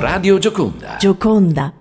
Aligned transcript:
Radio 0.00 0.38
Gioconda. 0.38 0.96
Gioconda. 0.98 1.77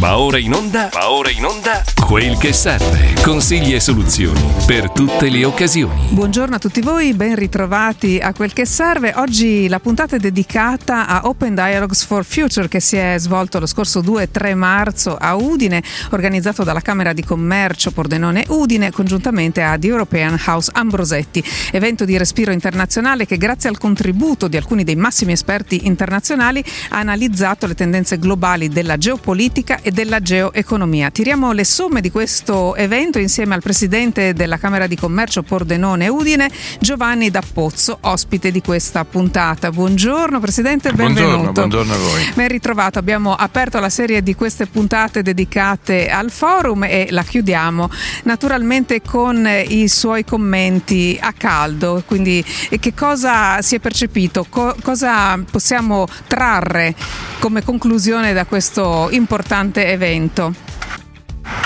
Va 0.00 0.18
ora 0.18 0.38
in 0.38 0.54
onda, 0.54 0.88
va 0.90 1.10
ora 1.10 1.30
in 1.30 1.44
onda, 1.44 1.84
quel 2.06 2.38
che 2.38 2.54
serve. 2.54 3.12
Consigli 3.22 3.74
e 3.74 3.80
soluzioni 3.80 4.40
per 4.66 4.90
tutte 4.90 5.28
le 5.28 5.44
occasioni. 5.44 6.06
Buongiorno 6.08 6.54
a 6.54 6.58
tutti 6.58 6.80
voi, 6.80 7.12
ben 7.12 7.34
ritrovati 7.34 8.18
a 8.18 8.32
quel 8.32 8.54
che 8.54 8.64
serve. 8.64 9.12
Oggi 9.16 9.68
la 9.68 9.78
puntata 9.78 10.16
è 10.16 10.18
dedicata 10.18 11.06
a 11.06 11.26
Open 11.26 11.54
Dialogues 11.54 12.02
for 12.02 12.24
Future 12.24 12.66
che 12.66 12.80
si 12.80 12.96
è 12.96 13.16
svolto 13.18 13.58
lo 13.58 13.66
scorso 13.66 14.00
2 14.00 14.22
e 14.22 14.30
3 14.30 14.54
marzo 14.54 15.18
a 15.18 15.34
Udine, 15.34 15.82
organizzato 16.12 16.64
dalla 16.64 16.80
Camera 16.80 17.12
di 17.12 17.22
Commercio 17.22 17.90
Pordenone 17.90 18.46
Udine 18.48 18.90
congiuntamente 18.90 19.62
ad 19.62 19.84
European 19.84 20.40
House 20.46 20.70
Ambrosetti, 20.72 21.44
evento 21.72 22.06
di 22.06 22.16
respiro 22.16 22.52
internazionale 22.52 23.26
che 23.26 23.36
grazie 23.36 23.68
al 23.68 23.76
contributo 23.76 24.48
di 24.48 24.56
alcuni 24.56 24.82
dei 24.82 24.96
massimi 24.96 25.32
esperti 25.32 25.86
internazionali 25.86 26.64
ha 26.88 26.98
analizzato 26.98 27.66
le 27.66 27.74
tendenze 27.74 28.18
globali 28.18 28.70
della 28.70 28.96
geopolitica 28.96 29.78
e 29.82 29.89
della 29.92 30.20
geoeconomia. 30.20 31.10
Tiriamo 31.10 31.52
le 31.52 31.64
somme 31.64 32.00
di 32.00 32.10
questo 32.10 32.74
evento 32.76 33.18
insieme 33.18 33.54
al 33.54 33.62
presidente 33.62 34.32
della 34.32 34.58
Camera 34.58 34.86
di 34.86 34.96
Commercio 34.96 35.42
Pordenone 35.42 36.08
Udine, 36.08 36.50
Giovanni 36.78 37.30
D'Appozzo, 37.30 37.98
ospite 38.02 38.50
di 38.50 38.60
questa 38.60 39.04
puntata. 39.04 39.70
Buongiorno 39.70 40.40
Presidente, 40.40 40.92
benvenuto. 40.92 41.52
Buongiorno, 41.52 41.52
buongiorno 41.52 41.92
a 41.92 41.96
voi. 41.96 42.32
Ben 42.34 42.48
ritrovato, 42.48 42.98
abbiamo 42.98 43.34
aperto 43.34 43.78
la 43.80 43.90
serie 43.90 44.22
di 44.22 44.34
queste 44.34 44.66
puntate 44.66 45.22
dedicate 45.22 46.08
al 46.08 46.30
forum 46.30 46.84
e 46.84 47.08
la 47.10 47.22
chiudiamo 47.22 47.90
naturalmente 48.24 49.02
con 49.02 49.48
i 49.68 49.88
suoi 49.88 50.24
commenti 50.24 51.18
a 51.20 51.32
caldo, 51.32 52.02
quindi 52.06 52.44
che 52.78 52.94
cosa 52.94 53.60
si 53.62 53.74
è 53.76 53.80
percepito, 53.80 54.46
co- 54.48 54.74
cosa 54.82 55.38
possiamo 55.50 56.06
trarre 56.26 56.94
come 57.38 57.62
conclusione 57.64 58.32
da 58.32 58.44
questo 58.44 59.08
importante 59.10 59.79
evento? 59.86 60.52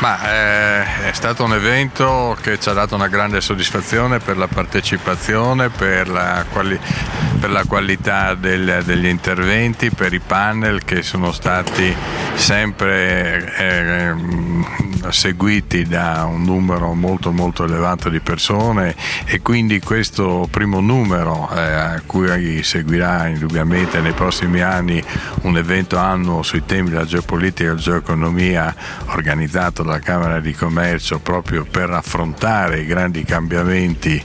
Ma 0.00 0.18
eh, 0.30 1.08
è 1.08 1.12
stato 1.12 1.44
un 1.44 1.54
evento 1.54 2.36
che 2.40 2.58
ci 2.58 2.68
ha 2.68 2.72
dato 2.72 2.94
una 2.94 3.08
grande 3.08 3.40
soddisfazione 3.40 4.18
per 4.18 4.36
la 4.36 4.48
partecipazione, 4.48 5.68
per 5.68 6.08
la, 6.08 6.44
quali- 6.50 6.78
per 7.44 7.52
la 7.52 7.64
qualità 7.64 8.32
del- 8.32 8.80
degli 8.86 9.04
interventi, 9.04 9.90
per 9.90 10.14
i 10.14 10.18
panel 10.18 10.82
che 10.82 11.02
sono 11.02 11.30
stati 11.30 11.94
sempre 12.36 13.54
eh, 13.58 14.14
seguiti 15.10 15.84
da 15.84 16.24
un 16.24 16.42
numero 16.42 16.94
molto 16.94 17.32
molto 17.32 17.64
elevato 17.64 18.08
di 18.08 18.20
persone 18.20 18.94
e 19.26 19.42
quindi 19.42 19.78
questo 19.80 20.48
primo 20.50 20.80
numero 20.80 21.50
eh, 21.54 21.60
a 21.60 22.02
cui 22.06 22.62
seguirà 22.62 23.26
indubbiamente 23.26 24.00
nei 24.00 24.12
prossimi 24.12 24.62
anni 24.62 25.02
un 25.42 25.58
evento 25.58 25.98
annuo 25.98 26.42
sui 26.42 26.64
temi 26.64 26.88
della 26.88 27.04
geopolitica 27.04 27.72
e 27.72 27.76
geoeconomia 27.76 28.74
organizzato 29.08 29.82
dalla 29.82 29.98
Camera 29.98 30.40
di 30.40 30.54
Commercio 30.54 31.18
proprio 31.18 31.66
per 31.70 31.90
affrontare 31.90 32.80
i 32.80 32.86
grandi 32.86 33.22
cambiamenti 33.24 34.22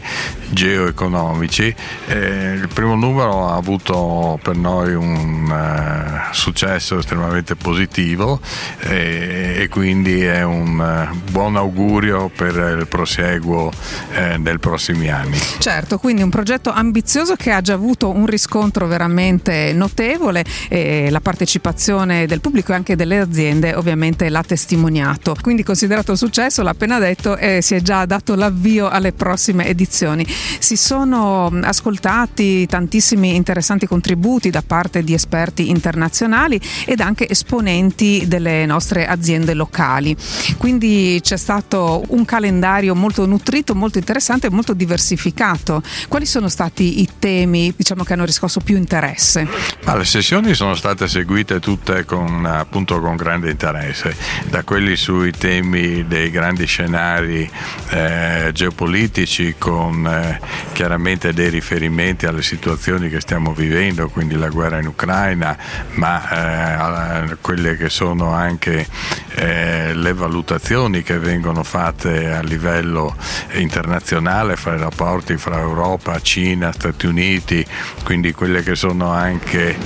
geoeconomici. 0.50 1.74
Eh, 2.08 2.54
il 2.54 2.68
primo 2.74 2.96
numero 2.96 3.48
ha 3.48 3.56
avuto 3.56 4.40
per 4.42 4.56
noi 4.56 4.94
un 4.94 5.50
uh, 5.50 6.34
successo 6.34 7.00
estremamente 7.00 7.56
positivo 7.56 8.40
eh, 8.80 9.56
e 9.60 9.68
quindi 9.70 10.22
è 10.24 10.44
un 10.44 10.80
uh, 10.80 11.32
buon 11.32 11.56
augurio 11.56 12.30
per 12.36 12.78
il 12.80 12.88
prosieguo 12.88 13.72
eh, 14.14 14.38
dei 14.40 14.60
prossimi 14.60 15.10
anni. 15.10 15.38
Certo, 15.60 15.98
quindi 15.98 16.22
un 16.22 16.30
progetto 16.30 16.72
ambizioso 16.72 17.36
che 17.36 17.52
ha 17.52 17.62
già 17.62 17.74
avuto 17.74 18.10
un 18.10 18.26
riscontro 18.26 18.88
veramente 18.88 19.72
notevole 19.74 20.44
e 20.68 21.10
la 21.10 21.22
partecipazione 21.22 22.26
del 22.26 22.42
pubblico 22.42 22.72
e 22.72 22.76
anche 22.76 22.96
delle 22.96 23.20
aziende 23.20 23.76
ovviamente 23.76 24.30
l'ha 24.30 24.44
testimoniato. 24.44 25.36
Quindi 25.42 25.64
considerato 25.64 26.12
il 26.12 26.18
successo, 26.18 26.64
l'ha 26.64 26.72
appena 26.72 27.00
detto, 27.00 27.38
e 27.38 27.62
si 27.62 27.76
è 27.76 27.82
già 27.82 28.06
dato 28.06 28.36
l'avvio 28.36 28.90
alle 28.90 29.14
prossime 29.14 29.68
edizioni. 29.68 30.26
Si 30.60 30.76
sono 30.76 31.52
ascoltati 31.64 32.66
tantissimi 32.66 33.36
interessanti 33.36 33.88
contributi 33.88 34.50
da 34.50 34.64
parte 34.66 35.04
di 35.04 35.14
esperti 35.14 35.70
internazionali 35.70 36.60
ed 36.86 37.00
anche 37.00 37.28
esponenti 37.28 38.26
delle 38.28 38.66
nostre 38.66 39.08
aziende 39.08 39.54
locali. 39.54 40.16
Quindi 40.58 41.20
c'è 41.22 41.38
stato 41.38 42.04
un 42.10 42.26
calendario 42.26 42.96
molto 42.96 43.26
nutrito, 43.26 43.76
molto 43.76 43.98
interessante 43.98 44.48
e 44.48 44.50
molto 44.50 44.74
diversificato. 44.74 45.82
Quali 46.08 46.26
sono 46.26 46.50
stati 46.50 47.02
i 47.02 47.10
temi 47.20 47.74
diciamo, 47.76 48.04
che 48.04 48.14
hanno 48.14 48.26
riscosso 48.26 48.60
più 48.60 48.76
interesse? 48.76 49.48
Ma 49.86 49.96
le 49.96 50.06
sessioni 50.06 50.54
sono 50.54 50.76
state 50.76 51.08
seguite 51.08 51.60
tutte 51.60 52.06
con, 52.06 52.46
appunto, 52.46 53.00
con 53.00 53.16
grande 53.16 53.50
interesse, 53.50 54.16
da 54.50 54.64
quelli 54.64 54.96
sui 54.96 55.32
temi 55.32 56.06
dei 56.08 56.30
grandi 56.30 56.66
scenari 56.66 57.50
eh, 57.90 58.52
geopolitici 58.54 59.56
con 59.58 60.06
eh, 60.06 60.29
chiaramente 60.74 61.34
dei 61.34 61.50
riferimenti 61.50 62.26
alle 62.26 62.42
situazioni 62.42 63.10
che 63.10 63.20
stiamo 63.20 63.54
vivendo, 63.54 64.10
quindi 64.10 64.36
la 64.36 64.50
guerra 64.50 64.80
in 64.80 64.88
Ucraina, 64.88 65.58
ma 65.94 67.28
eh, 67.30 67.38
quelle 67.42 67.78
che 67.78 67.90
sono 67.90 68.32
anche 68.32 68.88
eh, 69.36 69.94
le 69.94 70.14
valutazioni 70.14 71.02
che 71.02 71.18
vengono 71.18 71.64
fatte 71.64 72.32
a 72.32 72.42
livello 72.42 73.16
internazionale 73.54 74.56
fra 74.56 74.76
i 74.76 74.80
rapporti 74.80 75.38
fra 75.38 75.60
Europa, 75.60 76.20
Cina, 76.22 76.72
Stati 76.72 77.06
Uniti, 77.06 77.66
quindi 78.04 78.34
quelle 78.34 78.64
che 78.64 78.76
sono 78.76 79.12
anche 79.12 79.78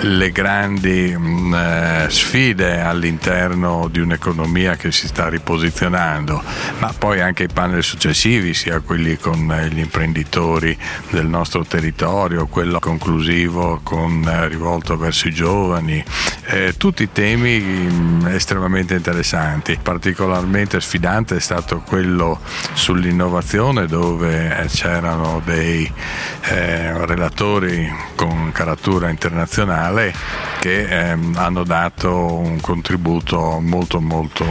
le 0.00 0.30
grandi 0.32 1.14
mh, 1.16 1.54
eh, 1.54 2.06
sfide 2.08 2.80
all'interno 2.80 3.88
di 3.90 4.00
un'economia 4.00 4.76
che 4.76 4.90
si 4.90 5.06
sta 5.06 5.28
riposizionando, 5.28 6.42
ma 6.78 6.92
poi 6.96 7.20
anche 7.20 7.44
i 7.44 7.48
panel 7.52 7.82
successivi, 7.82 8.54
sia 8.54 8.80
quelli 8.80 9.16
con 9.16 9.52
gli 9.70 9.80
imprenditori 9.92 10.76
del 11.10 11.26
nostro 11.26 11.64
territorio, 11.66 12.46
quello 12.46 12.78
conclusivo 12.78 13.80
con, 13.82 14.24
eh, 14.26 14.48
rivolto 14.48 14.96
verso 14.96 15.28
i 15.28 15.32
giovani, 15.32 16.02
eh, 16.46 16.74
tutti 16.78 17.12
temi 17.12 17.60
mh, 17.60 18.28
estremamente 18.28 18.94
interessanti. 18.94 19.78
Particolarmente 19.80 20.80
sfidante 20.80 21.36
è 21.36 21.40
stato 21.40 21.82
quello 21.86 22.40
sull'innovazione 22.72 23.86
dove 23.86 24.56
eh, 24.58 24.66
c'erano 24.68 25.42
dei 25.44 25.90
eh, 26.44 27.06
relatori 27.06 27.92
con 28.16 28.50
caratura 28.50 29.10
internazionale 29.10 30.51
che 30.62 30.84
ehm, 30.84 31.34
hanno 31.36 31.64
dato 31.64 32.36
un 32.36 32.60
contributo 32.60 33.58
molto 33.60 34.00
molto 34.00 34.44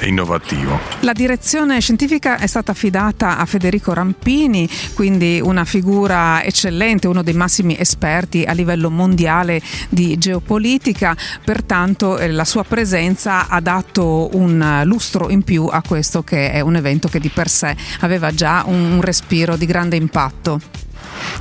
innovativo. 0.00 0.80
La 1.00 1.12
direzione 1.12 1.78
scientifica 1.78 2.38
è 2.38 2.46
stata 2.46 2.72
affidata 2.72 3.36
a 3.36 3.44
Federico 3.44 3.92
Rampini, 3.92 4.66
quindi 4.94 5.42
una 5.44 5.66
figura 5.66 6.42
eccellente, 6.42 7.06
uno 7.06 7.22
dei 7.22 7.34
massimi 7.34 7.78
esperti 7.78 8.44
a 8.44 8.52
livello 8.52 8.88
mondiale 8.88 9.60
di 9.90 10.16
geopolitica, 10.16 11.14
pertanto 11.44 12.16
eh, 12.16 12.30
la 12.30 12.46
sua 12.46 12.64
presenza 12.64 13.46
ha 13.48 13.60
dato 13.60 14.30
un 14.32 14.80
lustro 14.86 15.28
in 15.28 15.42
più 15.42 15.66
a 15.70 15.82
questo 15.86 16.22
che 16.22 16.50
è 16.50 16.60
un 16.60 16.76
evento 16.76 17.08
che 17.08 17.20
di 17.20 17.28
per 17.28 17.50
sé 17.50 17.76
aveva 18.00 18.32
già 18.32 18.62
un 18.66 19.02
respiro 19.02 19.56
di 19.56 19.66
grande 19.66 19.96
impatto. 19.96 20.82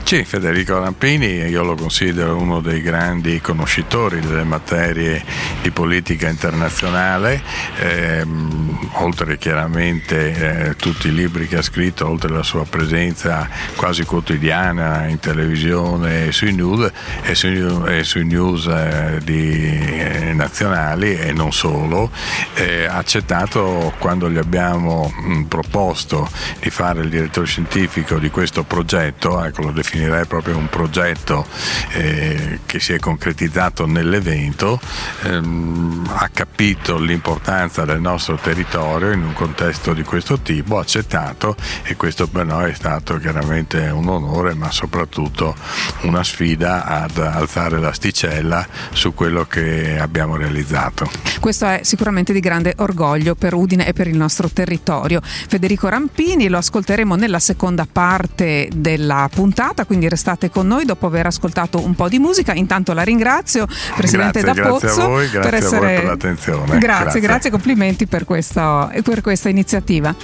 Sì, 0.03 0.25
Federico 0.25 0.77
Rampini 0.77 1.27
io 1.27 1.63
lo 1.63 1.75
considero 1.75 2.35
uno 2.35 2.59
dei 2.59 2.81
grandi 2.81 3.39
conoscitori 3.39 4.19
delle 4.19 4.43
materie 4.43 5.23
di 5.61 5.71
politica 5.71 6.27
internazionale, 6.27 7.41
ehm, 7.77 8.89
oltre 8.95 9.37
chiaramente 9.37 10.67
eh, 10.67 10.75
tutti 10.75 11.07
i 11.07 11.13
libri 11.13 11.47
che 11.47 11.57
ha 11.57 11.61
scritto, 11.61 12.07
oltre 12.07 12.29
la 12.29 12.43
sua 12.43 12.65
presenza 12.65 13.47
quasi 13.75 14.03
quotidiana 14.03 15.07
in 15.07 15.19
televisione 15.19 16.27
e 16.27 16.31
sui 16.33 16.53
news, 16.53 16.91
e 17.23 17.33
sui, 17.35 17.65
e 17.87 18.03
sui 18.03 18.25
news 18.25 18.65
eh, 18.67 19.19
di, 19.23 19.61
eh, 19.61 20.33
nazionali 20.33 21.17
e 21.17 21.31
non 21.31 21.53
solo, 21.53 22.11
eh, 22.55 22.85
ha 22.85 22.97
accettato 22.97 23.93
quando 23.97 24.29
gli 24.29 24.37
abbiamo 24.37 25.09
mh, 25.15 25.43
proposto 25.43 26.29
di 26.59 26.69
fare 26.69 27.01
il 27.01 27.09
direttore 27.09 27.45
scientifico 27.45 28.17
di 28.17 28.29
questo 28.29 28.63
progetto, 28.63 29.41
ecco 29.43 29.60
lo 29.61 29.71
definirei 29.71 30.25
proprio 30.25 30.57
un 30.57 30.67
progetto 30.69 31.45
eh, 31.93 32.59
che 32.65 32.79
si 32.79 32.93
è 32.93 32.99
concretizzato 32.99 33.85
nell'evento, 33.85 34.79
ehm, 35.23 36.09
ha 36.13 36.29
capito 36.33 36.97
l'importanza 36.97 37.85
del 37.85 38.01
nostro 38.01 38.35
territorio 38.35 39.11
in 39.11 39.23
un 39.23 39.33
contesto 39.33 39.93
di 39.93 40.03
questo 40.03 40.39
tipo, 40.39 40.77
ha 40.77 40.81
accettato 40.81 41.55
e 41.83 41.95
questo 41.95 42.27
per 42.27 42.45
noi 42.45 42.71
è 42.71 42.73
stato 42.73 43.17
chiaramente 43.17 43.87
un 43.89 44.07
onore 44.07 44.53
ma 44.53 44.71
soprattutto 44.71 45.55
una 46.01 46.23
sfida 46.23 46.85
ad 46.85 47.17
alzare 47.17 47.79
l'asticella 47.79 48.65
su 48.91 49.13
quello 49.13 49.45
che 49.45 49.99
abbiamo 49.99 50.35
realizzato. 50.35 51.09
Questo 51.39 51.65
è 51.65 51.81
sicuramente 51.83 52.33
di 52.33 52.39
grande 52.39 52.73
orgoglio 52.77 53.35
per 53.35 53.53
Udine 53.53 53.87
e 53.87 53.93
per 53.93 54.07
il 54.07 54.15
nostro 54.15 54.49
territorio. 54.49 55.21
Federico 55.21 55.87
Rampini 55.87 56.47
lo 56.47 56.57
ascolteremo 56.57 57.15
nella 57.15 57.39
seconda 57.39 57.87
parte 57.91 58.69
della 58.73 59.29
puntata 59.31 59.50
puntata, 59.51 59.85
quindi 59.85 60.07
restate 60.07 60.49
con 60.49 60.65
noi 60.65 60.85
dopo 60.85 61.05
aver 61.07 61.25
ascoltato 61.25 61.83
un 61.83 61.93
po' 61.93 62.07
di 62.07 62.19
musica. 62.19 62.53
Intanto 62.53 62.93
la 62.93 63.03
ringrazio, 63.03 63.67
Presidente 63.95 64.39
grazie, 64.39 64.63
D'Apozzo, 64.63 64.85
grazie 64.85 65.03
a 65.03 65.07
voi, 65.07 65.29
grazie 65.29 65.49
per 65.49 65.53
essere... 65.53 65.75
a 65.75 65.79
voi 65.79 65.95
per 65.95 66.03
l'attenzione. 66.05 66.77
Grazie, 66.77 66.79
grazie, 66.79 67.19
grazie 67.19 67.49
complimenti 67.49 68.07
per 68.07 68.23
questa, 68.23 68.89
per 69.03 69.21
questa 69.21 69.49
iniziativa. 69.49 70.15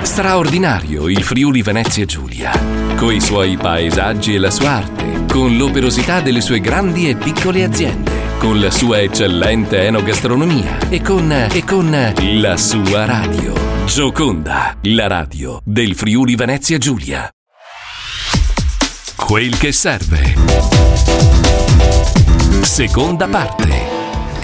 Straordinario 0.00 1.08
il 1.08 1.22
Friuli 1.22 1.62
Venezia 1.62 2.04
Giulia, 2.06 2.52
coi 2.96 3.20
suoi 3.20 3.56
paesaggi 3.56 4.34
e 4.34 4.38
la 4.38 4.50
sua 4.50 4.70
arte, 4.70 5.24
con 5.30 5.56
l'operosità 5.56 6.20
delle 6.20 6.40
sue 6.40 6.60
grandi 6.60 7.08
e 7.08 7.16
piccole 7.16 7.64
aziende, 7.64 8.10
con 8.38 8.58
la 8.58 8.70
sua 8.70 9.00
eccellente 9.00 9.82
enogastronomia 9.86 10.78
e 10.88 11.02
con, 11.02 11.30
e 11.30 11.64
con 11.64 12.12
la 12.18 12.56
sua 12.56 13.04
radio. 13.04 13.63
Gioconda, 13.86 14.76
la 14.84 15.06
radio 15.06 15.60
del 15.62 15.94
Friuli 15.94 16.34
Venezia 16.34 16.78
Giulia. 16.78 17.28
Quel 19.14 19.56
che 19.56 19.72
serve. 19.72 20.34
Seconda 22.62 23.28
parte. 23.28 23.93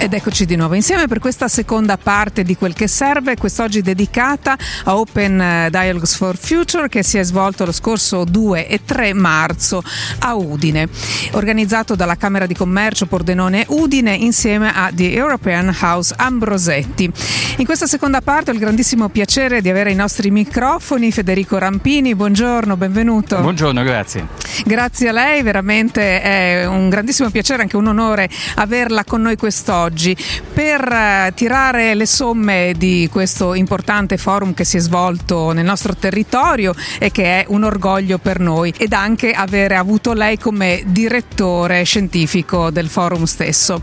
Ed 0.03 0.13
eccoci 0.15 0.45
di 0.45 0.55
nuovo 0.55 0.73
insieme 0.73 1.05
per 1.05 1.19
questa 1.19 1.47
seconda 1.47 1.95
parte 1.95 2.41
di 2.41 2.55
quel 2.55 2.73
che 2.73 2.87
serve, 2.87 3.37
quest'oggi 3.37 3.83
dedicata 3.83 4.57
a 4.85 4.97
Open 4.97 5.67
Dialogues 5.69 6.15
for 6.15 6.35
Future 6.35 6.89
che 6.89 7.03
si 7.03 7.19
è 7.19 7.23
svolto 7.23 7.65
lo 7.65 7.71
scorso 7.71 8.23
2 8.23 8.67
e 8.67 8.81
3 8.83 9.13
marzo 9.13 9.83
a 10.21 10.33
Udine, 10.33 10.89
organizzato 11.33 11.93
dalla 11.93 12.15
Camera 12.15 12.47
di 12.47 12.55
Commercio 12.55 13.05
Pordenone 13.05 13.63
Udine 13.67 14.15
insieme 14.15 14.73
a 14.73 14.89
The 14.91 15.11
European 15.11 15.71
House 15.79 16.15
Ambrosetti. 16.17 17.11
In 17.57 17.65
questa 17.65 17.85
seconda 17.85 18.21
parte 18.21 18.49
ho 18.49 18.53
il 18.55 18.59
grandissimo 18.59 19.07
piacere 19.09 19.61
di 19.61 19.69
avere 19.69 19.91
ai 19.91 19.95
nostri 19.95 20.31
microfoni 20.31 21.11
Federico 21.11 21.59
Rampini, 21.59 22.15
buongiorno, 22.15 22.75
benvenuto. 22.75 23.39
Buongiorno, 23.39 23.83
grazie. 23.83 24.25
Grazie 24.65 25.09
a 25.09 25.11
lei, 25.11 25.43
veramente 25.43 26.21
è 26.23 26.65
un 26.65 26.89
grandissimo 26.89 27.29
piacere, 27.29 27.61
anche 27.61 27.77
un 27.77 27.85
onore 27.85 28.27
averla 28.55 29.03
con 29.03 29.21
noi 29.21 29.37
quest'oggi 29.37 29.89
oggi 29.91 30.15
per 30.53 30.81
eh, 30.81 31.33
tirare 31.35 31.93
le 31.95 32.05
somme 32.05 32.73
di 32.77 33.09
questo 33.11 33.53
importante 33.53 34.15
forum 34.15 34.53
che 34.53 34.63
si 34.63 34.77
è 34.77 34.79
svolto 34.79 35.51
nel 35.51 35.65
nostro 35.65 35.93
territorio 35.95 36.73
e 36.97 37.11
che 37.11 37.41
è 37.41 37.45
un 37.49 37.63
orgoglio 37.63 38.17
per 38.17 38.39
noi 38.39 38.73
ed 38.77 38.93
anche 38.93 39.31
avere 39.33 39.75
avuto 39.75 40.13
lei 40.13 40.37
come 40.37 40.81
direttore 40.85 41.83
scientifico 41.83 42.71
del 42.71 42.87
forum 42.87 43.25
stesso. 43.25 43.81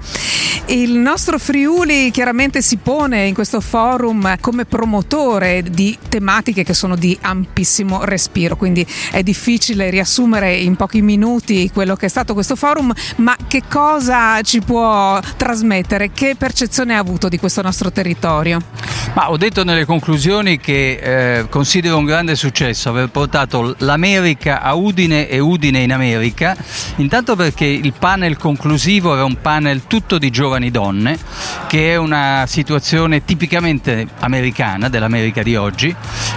Il 0.66 0.92
nostro 0.92 1.38
Friuli 1.38 2.10
chiaramente 2.10 2.62
si 2.62 2.76
pone 2.76 3.26
in 3.26 3.34
questo 3.34 3.60
forum 3.60 4.36
come 4.40 4.64
promotore 4.64 5.62
di 5.62 5.96
tematiche 6.08 6.62
che 6.62 6.74
sono 6.74 6.96
di 6.96 7.16
ampissimo 7.20 8.04
respiro, 8.04 8.56
quindi 8.56 8.86
è 9.10 9.22
difficile 9.22 9.90
riassumere 9.90 10.54
in 10.54 10.76
pochi 10.76 11.02
minuti 11.02 11.70
quello 11.72 11.96
che 11.96 12.06
è 12.06 12.08
stato 12.08 12.34
questo 12.34 12.56
forum, 12.56 12.92
ma 13.16 13.36
che 13.46 13.62
cosa 13.68 14.40
ci 14.42 14.60
può 14.60 15.18
trasmettere? 15.36 15.97
Chiedere 15.98 16.10
che 16.12 16.36
percezione 16.36 16.94
ha 16.94 16.98
avuto 16.98 17.28
di 17.28 17.38
questo 17.38 17.60
nostro 17.62 17.90
territorio. 17.90 18.60
Ma 19.14 19.30
ho 19.30 19.36
detto 19.36 19.64
nelle 19.64 19.84
conclusioni 19.84 20.58
che 20.58 21.38
eh, 21.38 21.48
considero 21.48 21.96
un 21.96 22.04
grande 22.04 22.36
successo 22.36 22.90
aver 22.90 23.08
portato 23.08 23.74
l'America 23.78 24.60
a 24.62 24.74
Udine 24.74 25.28
e 25.28 25.40
Udine 25.40 25.80
in 25.80 25.92
America, 25.92 26.56
intanto 26.96 27.34
perché 27.34 27.64
il 27.64 27.92
panel 27.98 28.36
conclusivo 28.36 29.14
era 29.14 29.24
un 29.24 29.40
panel 29.40 29.86
tutto 29.86 30.18
di 30.18 30.30
giovani 30.30 30.70
donne, 30.70 31.18
che 31.66 31.92
è 31.92 31.96
una 31.96 32.44
situazione 32.46 33.24
tipicamente 33.24 34.06
americana, 34.20 34.88
dell'America 34.88 35.42
di 35.42 35.56
oggi, 35.56 35.94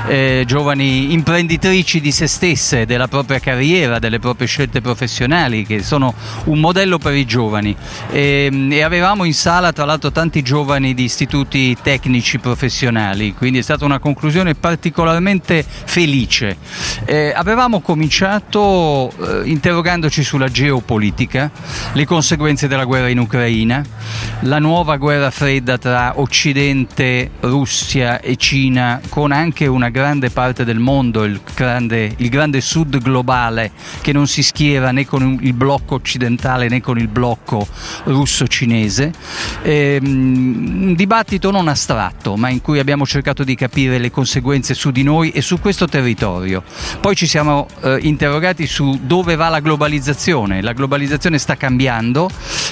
eh, 0.08 0.44
giovani 0.48 1.14
imprenditrici 1.14 2.00
di 2.00 2.12
se 2.12 2.28
stesse, 2.28 2.86
della 2.86 3.08
propria 3.08 3.40
carriera, 3.40 4.00
delle 4.00 4.20
proprie 4.20 4.48
scelte 4.48 4.82
professionali, 4.82 5.66
che 5.66 5.84
sono 5.84 6.14
un 6.46 6.60
modello 6.60 6.98
per 6.98 7.14
i 7.14 7.26
giovani. 7.26 7.76
E, 8.12 8.50
e 8.72 8.82
avevamo 8.82 9.26
in 9.26 9.34
sala 9.34 9.51
tra 9.52 9.84
l'altro 9.84 10.14
tanti 10.14 10.44
giovani 10.44 10.94
di 10.94 11.04
istituti 11.04 11.76
tecnici 11.84 12.40
professionali, 12.40 13.34
quindi 13.34 13.60
è 13.60 13.62
stata 13.62 13.84
una 13.84 14.00
conclusione 14.00 14.56
particolarmente 14.56 15.62
felice. 15.68 16.56
Eh, 17.04 17.34
avevamo 17.36 17.82
cominciato 17.82 19.12
eh, 19.12 19.42
interrogandoci 19.50 20.24
sulla 20.24 20.48
geopolitica, 20.48 21.52
le 21.92 22.06
conseguenze 22.06 22.70
della 22.70 22.86
guerra 22.86 23.10
in 23.10 23.20
Ucraina, 23.20 23.84
la 24.42 24.58
nuova 24.60 24.96
guerra 24.96 25.30
fredda 25.32 25.78
tra 25.78 26.14
Occidente, 26.16 27.32
Russia 27.42 28.22
e 28.22 28.38
Cina, 28.38 29.02
con 29.10 29.34
anche 29.34 29.68
una 29.68 29.90
grande 29.90 30.30
parte 30.30 30.64
del 30.64 30.80
mondo, 30.80 31.26
il 31.26 31.42
grande, 31.54 32.14
il 32.16 32.30
grande 32.30 32.62
sud 32.62 33.00
globale, 33.00 33.72
che 34.00 34.14
non 34.14 34.28
si 34.28 34.44
schiera 34.44 34.92
né 34.92 35.06
con 35.06 35.40
il 35.42 35.54
blocco 35.54 35.96
occidentale 35.96 36.70
né 36.70 36.80
con 36.80 36.98
il 36.98 37.10
blocco 37.10 37.68
russo-cinese 38.06 39.12
eh, 39.64 40.00
un 40.02 40.94
dibattito 40.96 41.52
non 41.52 41.68
astratto, 41.68 42.36
ma 42.36 42.50
in 42.50 42.62
cui 42.62 42.80
abbiamo 42.80 43.06
cercato 43.06 43.44
di 43.44 43.56
capire 43.56 43.98
le 43.98 44.12
conseguenze 44.12 44.74
su 44.74 44.92
di 44.92 45.04
noi 45.04 45.32
e 45.32 45.42
su 45.42 45.60
questo 45.60 45.88
territorio. 45.88 46.64
Poi 47.00 47.16
ci 47.16 47.28
siamo 47.28 47.68
eh, 47.82 48.00
interrogati 48.02 48.68
su 48.68 49.00
dove 49.02 49.36
va 49.36 49.50
la 49.50 49.60
globalizzazione. 49.60 50.62
La 50.62 50.74
globalizzazione 50.74 51.38
sta 51.38 51.56
cambiando, 51.56 52.30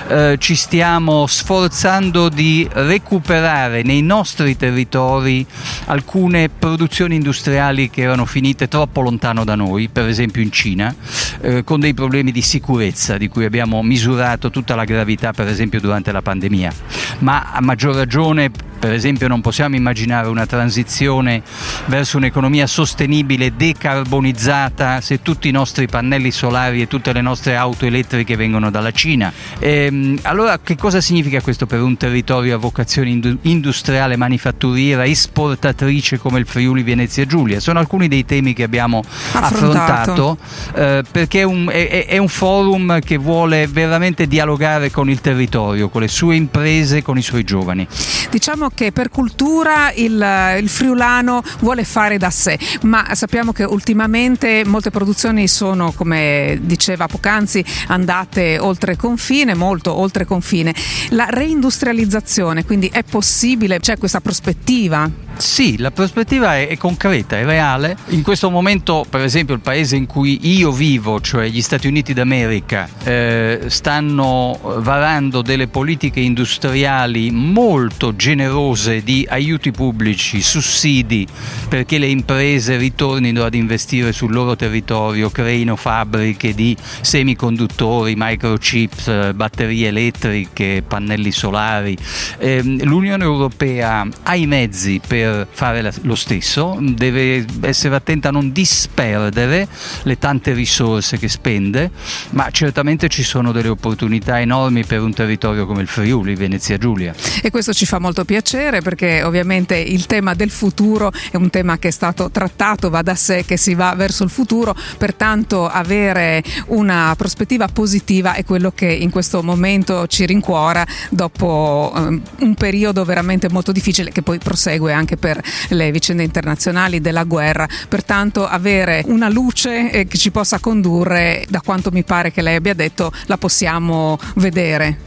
eh, 0.07 0.35
ci 0.39 0.55
stiamo 0.55 1.25
sforzando 1.27 2.29
di 2.29 2.67
recuperare 2.71 3.83
nei 3.83 4.01
nostri 4.01 4.57
territori 4.57 5.45
alcune 5.85 6.49
produzioni 6.49 7.15
industriali 7.15 7.89
che 7.89 8.01
erano 8.01 8.25
finite 8.25 8.67
troppo 8.67 9.01
lontano 9.01 9.43
da 9.43 9.55
noi, 9.55 9.89
per 9.89 10.07
esempio 10.07 10.41
in 10.41 10.51
Cina, 10.51 10.93
eh, 11.41 11.63
con 11.63 11.79
dei 11.79 11.93
problemi 11.93 12.31
di 12.31 12.41
sicurezza 12.41 13.17
di 13.17 13.27
cui 13.27 13.45
abbiamo 13.45 13.81
misurato 13.83 14.49
tutta 14.49 14.75
la 14.75 14.83
gravità, 14.83 15.33
per 15.33 15.47
esempio 15.47 15.79
durante 15.79 16.11
la 16.11 16.21
pandemia 16.21 16.48
pandemia, 16.49 16.73
ma 17.19 17.51
a 17.53 17.61
maggior 17.61 17.95
ragione 17.95 18.51
per 18.79 18.93
esempio 18.93 19.27
non 19.27 19.41
possiamo 19.41 19.75
immaginare 19.75 20.27
una 20.29 20.45
transizione 20.45 21.43
verso 21.85 22.17
un'economia 22.17 22.65
sostenibile, 22.65 23.55
decarbonizzata, 23.55 25.01
se 25.01 25.21
tutti 25.21 25.49
i 25.49 25.51
nostri 25.51 25.87
pannelli 25.87 26.31
solari 26.31 26.81
e 26.81 26.87
tutte 26.87 27.11
le 27.11 27.21
nostre 27.21 27.55
auto 27.55 27.85
elettriche 27.85 28.35
vengono 28.35 28.71
dalla 28.71 28.91
Cina. 28.91 29.31
E, 29.59 29.85
ehm, 29.85 30.19
allora 30.23 30.59
che 30.59 30.75
cosa 30.77 31.01
significa 31.01 31.41
questo 31.41 31.65
per 31.65 31.81
un 31.81 31.97
territorio 31.97 32.55
a 32.55 32.57
vocazione 32.57 33.37
industriale, 33.41 34.15
manifatturiera, 34.15 35.05
esportatrice 35.05 36.17
come 36.17 36.39
il 36.39 36.45
Friuli 36.45 36.81
Venezia 36.83 37.25
Giulia? 37.25 37.59
Sono 37.59 37.79
alcuni 37.79 38.07
dei 38.07 38.25
temi 38.25 38.53
che 38.53 38.63
abbiamo 38.63 39.03
affrontato, 39.33 40.37
affrontato 40.37 40.37
eh, 40.75 41.03
perché 41.11 41.41
è 41.41 41.43
un, 41.43 41.69
è, 41.69 42.05
è 42.07 42.17
un 42.17 42.29
forum 42.29 42.99
che 43.01 43.17
vuole 43.17 43.67
veramente 43.67 44.27
dialogare 44.27 44.89
con 44.89 45.09
il 45.09 45.19
territorio, 45.19 45.89
con 45.89 46.01
le 46.01 46.07
sue 46.07 46.35
imprese, 46.35 47.01
con 47.01 47.17
i 47.17 47.21
suoi 47.21 47.43
giovani. 47.43 47.85
Diciamo 48.29 48.68
che 48.73 48.91
per 48.91 49.09
cultura 49.09 49.91
il, 49.93 50.57
il, 50.59 50.69
friulano 50.69 51.41
vuole 51.59 51.83
fare 51.83 52.17
da 52.17 52.29
sé, 52.29 52.57
ma 52.81 53.13
sappiamo 53.13 53.51
che 53.51 53.63
ultimamente 53.63 54.63
molte 54.65 54.89
produzioni 54.89 55.47
sono, 55.47 55.91
come 55.91 56.57
diceva 56.61 57.07
poc'anzi, 57.07 57.63
andate 57.87 58.57
oltre 58.59 58.95
confine, 58.95 59.53
molto 59.53 59.93
oltre 59.93 60.25
confine. 60.25 60.73
La 61.09 61.27
reindustrializzazione, 61.29 62.65
quindi 62.65 62.89
è 62.91 63.03
possibile, 63.03 63.79
c'è 63.79 63.97
questa 63.97 64.21
prospettiva? 64.21 65.09
Sì, 65.37 65.77
la 65.77 65.91
prospettiva 65.91 66.57
è, 66.57 66.67
è, 66.67 66.77
concreta, 66.77 67.37
è 67.37 67.45
reale. 67.45 67.95
In 68.07 68.23
questo 68.23 68.49
momento, 68.49 69.05
per 69.09 69.21
esempio, 69.21 69.55
il 69.55 69.61
paese 69.61 69.95
in 69.95 70.05
cui 70.05 70.49
io 70.57 70.71
vivo, 70.71 71.21
cioè 71.21 71.47
gli 71.47 71.61
Stati 71.61 71.87
Uniti 71.87 72.13
d'America, 72.13 72.89
eh, 73.03 73.61
stanno 73.67 74.59
varando 74.79 75.41
delle 75.41 75.67
politiche 75.67 76.19
industriali 76.19 77.31
molto 77.31 78.15
generose 78.15 78.58
di 78.59 79.25
aiuti 79.29 79.71
pubblici, 79.71 80.41
sussidi, 80.41 81.25
perché 81.69 81.97
le 81.97 82.07
imprese 82.07 82.75
ritornino 82.75 83.45
ad 83.45 83.53
investire 83.53 84.11
sul 84.11 84.33
loro 84.33 84.57
territorio, 84.57 85.29
creino 85.29 85.77
fabbriche 85.77 86.53
di 86.53 86.75
semiconduttori, 86.99 88.15
microchips, 88.17 89.33
batterie 89.33 89.87
elettriche, 89.87 90.83
pannelli 90.85 91.31
solari. 91.31 91.97
Eh, 92.37 92.61
L'Unione 92.83 93.23
Europea 93.23 94.05
ha 94.23 94.35
i 94.35 94.45
mezzi 94.45 94.99
per 95.07 95.47
fare 95.49 95.93
lo 96.01 96.15
stesso, 96.15 96.77
deve 96.81 97.45
essere 97.61 97.95
attenta 97.95 98.27
a 98.27 98.31
non 98.31 98.51
disperdere 98.51 99.69
le 100.03 100.17
tante 100.17 100.51
risorse 100.51 101.17
che 101.17 101.29
spende, 101.29 101.91
ma 102.31 102.49
certamente 102.51 103.07
ci 103.07 103.23
sono 103.23 103.53
delle 103.53 103.69
opportunità 103.69 104.41
enormi 104.41 104.83
per 104.83 105.01
un 105.01 105.13
territorio 105.13 105.65
come 105.65 105.81
il 105.81 105.87
Friuli, 105.87 106.35
Venezia 106.35 106.77
Giulia. 106.77 107.13
E 107.41 107.49
questo 107.51 107.71
ci 107.71 107.85
fa 107.85 107.99
molto 107.99 108.25
piacere 108.25 108.47
piacere 108.49 108.81
perché 108.81 109.21
ovviamente 109.21 109.77
il 109.77 110.07
tema 110.07 110.33
del 110.33 110.49
futuro 110.49 111.11
è 111.29 111.35
un 111.35 111.51
tema 111.51 111.77
che 111.77 111.89
è 111.89 111.91
stato 111.91 112.31
trattato, 112.31 112.89
va 112.89 113.03
da 113.03 113.13
sé 113.13 113.45
che 113.45 113.57
si 113.57 113.75
va 113.75 113.93
verso 113.95 114.23
il 114.23 114.31
futuro, 114.31 114.75
pertanto 114.97 115.67
avere 115.67 116.43
una 116.67 117.13
prospettiva 117.15 117.67
positiva 117.67 118.33
è 118.33 118.43
quello 118.43 118.71
che 118.73 118.87
in 118.87 119.11
questo 119.11 119.43
momento 119.43 120.07
ci 120.07 120.25
rincuora 120.25 120.85
dopo 121.11 121.91
um, 121.93 122.19
un 122.39 122.55
periodo 122.55 123.05
veramente 123.05 123.49
molto 123.51 123.71
difficile 123.71 124.11
che 124.11 124.23
poi 124.23 124.39
prosegue 124.39 124.93
anche 124.93 125.15
per 125.15 125.39
le 125.69 125.91
vicende 125.91 126.23
internazionali 126.23 127.01
della 127.01 127.25
guerra, 127.25 127.67
pertanto 127.87 128.47
avere 128.47 129.03
una 129.05 129.29
luce 129.29 129.91
eh, 129.91 130.07
che 130.07 130.17
ci 130.17 130.31
possa 130.31 130.59
condurre, 130.59 131.45
da 131.49 131.61
quanto 131.63 131.91
mi 131.91 132.03
pare 132.03 132.31
che 132.31 132.41
lei 132.41 132.55
abbia 132.55 132.73
detto, 132.73 133.11
la 133.27 133.37
possiamo 133.37 134.17
vedere. 134.35 134.97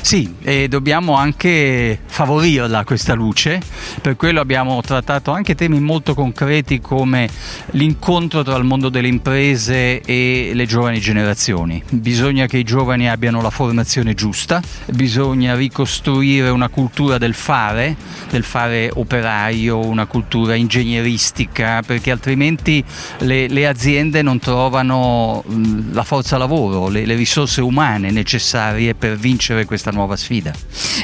Sì, 0.00 0.34
e 0.42 0.66
dobbiamo 0.66 1.14
anche 1.14 2.00
favorirla 2.04 2.86
questa 2.88 3.12
luce, 3.12 3.60
per 4.00 4.16
quello 4.16 4.40
abbiamo 4.40 4.80
trattato 4.80 5.30
anche 5.30 5.54
temi 5.54 5.78
molto 5.78 6.14
concreti 6.14 6.80
come 6.80 7.28
l'incontro 7.72 8.42
tra 8.42 8.56
il 8.56 8.64
mondo 8.64 8.88
delle 8.88 9.08
imprese 9.08 10.00
e 10.00 10.52
le 10.54 10.64
giovani 10.64 10.98
generazioni. 10.98 11.82
Bisogna 11.90 12.46
che 12.46 12.56
i 12.56 12.64
giovani 12.64 13.06
abbiano 13.06 13.42
la 13.42 13.50
formazione 13.50 14.14
giusta, 14.14 14.62
bisogna 14.86 15.54
ricostruire 15.54 16.48
una 16.48 16.70
cultura 16.70 17.18
del 17.18 17.34
fare, 17.34 17.94
del 18.30 18.42
fare 18.42 18.90
operaio, 18.94 19.84
una 19.84 20.06
cultura 20.06 20.54
ingegneristica, 20.54 21.82
perché 21.84 22.10
altrimenti 22.10 22.82
le, 23.18 23.48
le 23.48 23.66
aziende 23.66 24.22
non 24.22 24.38
trovano 24.38 25.44
la 25.92 26.04
forza 26.04 26.38
lavoro, 26.38 26.88
le, 26.88 27.04
le 27.04 27.16
risorse 27.16 27.60
umane 27.60 28.10
necessarie 28.10 28.94
per 28.94 29.18
vincere 29.18 29.66
questa 29.66 29.90
nuova 29.90 30.16
sfida. 30.16 30.52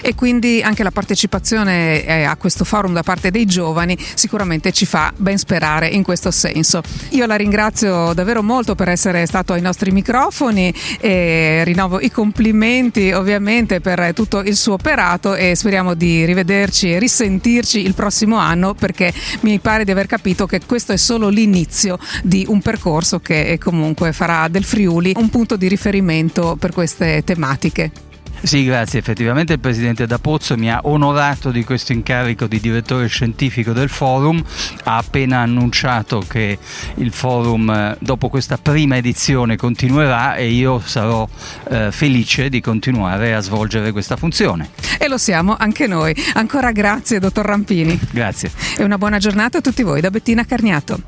E 0.00 0.14
quindi 0.14 0.62
anche 0.62 0.82
la 0.82 0.90
partecipazione 0.90 1.73
eh, 1.74 2.24
a 2.24 2.36
questo 2.36 2.64
forum 2.64 2.92
da 2.92 3.02
parte 3.02 3.30
dei 3.30 3.46
giovani 3.46 3.96
sicuramente 4.14 4.72
ci 4.72 4.86
fa 4.86 5.12
ben 5.16 5.38
sperare 5.38 5.88
in 5.88 6.02
questo 6.02 6.30
senso. 6.30 6.82
Io 7.10 7.26
la 7.26 7.36
ringrazio 7.36 8.12
davvero 8.12 8.42
molto 8.42 8.74
per 8.74 8.88
essere 8.88 9.26
stato 9.26 9.52
ai 9.52 9.60
nostri 9.60 9.90
microfoni 9.90 10.72
e 11.00 11.62
rinnovo 11.64 12.00
i 12.00 12.10
complimenti 12.10 13.12
ovviamente 13.12 13.80
per 13.80 14.12
tutto 14.14 14.40
il 14.40 14.56
suo 14.56 14.74
operato 14.74 15.34
e 15.34 15.54
speriamo 15.54 15.94
di 15.94 16.24
rivederci 16.24 16.92
e 16.92 16.98
risentirci 16.98 17.80
il 17.84 17.94
prossimo 17.94 18.36
anno 18.36 18.74
perché 18.74 19.12
mi 19.40 19.58
pare 19.58 19.84
di 19.84 19.90
aver 19.90 20.06
capito 20.06 20.46
che 20.46 20.60
questo 20.64 20.92
è 20.92 20.96
solo 20.96 21.28
l'inizio 21.28 21.98
di 22.22 22.44
un 22.48 22.60
percorso 22.60 23.20
che 23.20 23.58
comunque 23.60 24.12
farà 24.12 24.48
del 24.48 24.64
Friuli 24.64 25.12
un 25.16 25.30
punto 25.30 25.56
di 25.56 25.68
riferimento 25.68 26.56
per 26.58 26.72
queste 26.72 27.22
tematiche. 27.24 28.13
Sì, 28.44 28.64
grazie. 28.64 28.98
Effettivamente 28.98 29.54
il 29.54 29.58
presidente 29.58 30.06
D'Apozzo 30.06 30.54
mi 30.58 30.70
ha 30.70 30.80
onorato 30.82 31.50
di 31.50 31.64
questo 31.64 31.92
incarico 31.92 32.46
di 32.46 32.60
direttore 32.60 33.06
scientifico 33.06 33.72
del 33.72 33.88
forum. 33.88 34.42
Ha 34.84 34.98
appena 34.98 35.38
annunciato 35.38 36.22
che 36.28 36.58
il 36.96 37.10
forum 37.10 37.70
eh, 37.70 37.96
dopo 38.00 38.28
questa 38.28 38.58
prima 38.58 38.98
edizione 38.98 39.56
continuerà 39.56 40.34
e 40.34 40.50
io 40.50 40.78
sarò 40.84 41.26
eh, 41.70 41.90
felice 41.90 42.50
di 42.50 42.60
continuare 42.60 43.34
a 43.34 43.40
svolgere 43.40 43.92
questa 43.92 44.16
funzione. 44.16 44.70
E 44.98 45.08
lo 45.08 45.16
siamo 45.16 45.56
anche 45.58 45.86
noi. 45.86 46.14
Ancora 46.34 46.70
grazie, 46.70 47.18
dottor 47.18 47.46
Rampini. 47.46 47.98
Grazie. 48.10 48.52
E 48.76 48.84
una 48.84 48.98
buona 48.98 49.16
giornata 49.16 49.58
a 49.58 49.60
tutti 49.62 49.82
voi 49.82 50.02
da 50.02 50.10
Bettina 50.10 50.44
Carniato. 50.44 51.00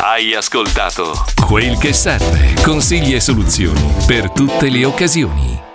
Hai 0.00 0.34
ascoltato 0.34 1.26
Quel 1.44 1.76
che 1.76 1.92
serve, 1.92 2.54
consigli 2.62 3.14
e 3.14 3.20
soluzioni 3.20 3.92
per 4.06 4.30
tutte 4.30 4.70
le 4.70 4.86
occasioni. 4.86 5.67